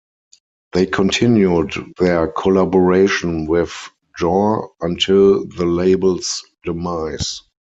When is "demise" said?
6.63-7.43